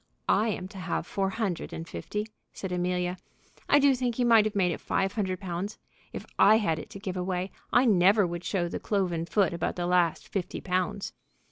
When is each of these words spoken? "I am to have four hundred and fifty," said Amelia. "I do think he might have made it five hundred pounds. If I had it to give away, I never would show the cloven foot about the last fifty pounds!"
"I 0.27 0.47
am 0.47 0.67
to 0.69 0.79
have 0.79 1.05
four 1.05 1.29
hundred 1.29 1.71
and 1.71 1.87
fifty," 1.87 2.25
said 2.53 2.71
Amelia. 2.71 3.17
"I 3.69 3.77
do 3.77 3.93
think 3.93 4.15
he 4.15 4.23
might 4.23 4.45
have 4.45 4.55
made 4.55 4.71
it 4.71 4.81
five 4.81 5.13
hundred 5.13 5.39
pounds. 5.39 5.77
If 6.11 6.25
I 6.39 6.55
had 6.57 6.79
it 6.79 6.89
to 6.89 6.99
give 6.99 7.17
away, 7.17 7.51
I 7.71 7.85
never 7.85 8.25
would 8.25 8.43
show 8.43 8.67
the 8.67 8.79
cloven 8.79 9.27
foot 9.27 9.53
about 9.53 9.75
the 9.75 9.85
last 9.85 10.27
fifty 10.27 10.59
pounds!" 10.59 11.13